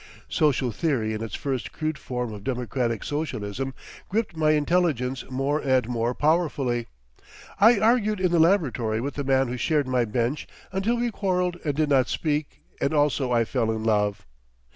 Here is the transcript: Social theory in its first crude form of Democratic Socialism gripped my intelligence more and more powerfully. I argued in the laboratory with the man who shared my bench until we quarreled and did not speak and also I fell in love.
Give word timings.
Social 0.29 0.71
theory 0.71 1.13
in 1.13 1.21
its 1.21 1.35
first 1.35 1.71
crude 1.71 1.95
form 1.99 2.33
of 2.33 2.43
Democratic 2.43 3.03
Socialism 3.03 3.75
gripped 4.09 4.35
my 4.35 4.49
intelligence 4.53 5.23
more 5.29 5.59
and 5.59 5.87
more 5.87 6.15
powerfully. 6.15 6.87
I 7.59 7.77
argued 7.79 8.19
in 8.19 8.31
the 8.31 8.39
laboratory 8.39 8.99
with 8.99 9.13
the 9.13 9.23
man 9.23 9.47
who 9.47 9.57
shared 9.57 9.87
my 9.87 10.05
bench 10.05 10.47
until 10.71 10.97
we 10.97 11.11
quarreled 11.11 11.57
and 11.63 11.75
did 11.75 11.89
not 11.89 12.07
speak 12.09 12.61
and 12.81 12.95
also 12.95 13.31
I 13.31 13.45
fell 13.45 13.69
in 13.71 13.83
love. 13.83 14.25